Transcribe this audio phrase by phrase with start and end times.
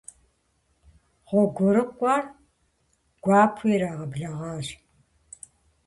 [1.27, 2.21] ГъуэгурыкӀуэр
[3.23, 4.67] гуапэу ирагъэблэгъащ.